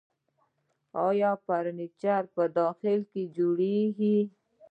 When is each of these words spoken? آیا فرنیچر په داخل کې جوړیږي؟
آیا 1.07 1.31
فرنیچر 1.45 2.23
په 2.35 2.43
داخل 2.59 2.99
کې 3.11 3.23
جوړیږي؟ 3.37 4.19